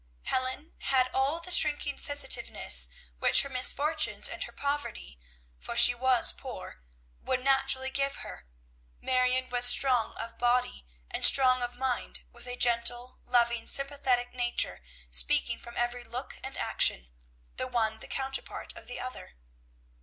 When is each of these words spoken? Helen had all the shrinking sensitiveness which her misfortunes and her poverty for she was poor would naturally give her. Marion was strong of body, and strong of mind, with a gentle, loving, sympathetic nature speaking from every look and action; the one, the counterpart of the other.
Helen 0.23 0.73
had 0.79 1.11
all 1.13 1.39
the 1.39 1.51
shrinking 1.51 1.99
sensitiveness 1.99 2.89
which 3.19 3.43
her 3.43 3.49
misfortunes 3.49 4.27
and 4.27 4.45
her 4.45 4.51
poverty 4.51 5.19
for 5.59 5.75
she 5.75 5.93
was 5.93 6.33
poor 6.33 6.81
would 7.21 7.43
naturally 7.43 7.91
give 7.91 8.15
her. 8.15 8.47
Marion 8.99 9.47
was 9.51 9.65
strong 9.67 10.15
of 10.15 10.39
body, 10.39 10.87
and 11.11 11.23
strong 11.23 11.61
of 11.61 11.75
mind, 11.77 12.23
with 12.31 12.47
a 12.47 12.55
gentle, 12.57 13.19
loving, 13.25 13.67
sympathetic 13.67 14.33
nature 14.33 14.81
speaking 15.11 15.59
from 15.59 15.77
every 15.77 16.03
look 16.03 16.35
and 16.43 16.57
action; 16.57 17.11
the 17.57 17.67
one, 17.67 17.99
the 17.99 18.07
counterpart 18.07 18.75
of 18.75 18.87
the 18.87 18.99
other. 18.99 19.35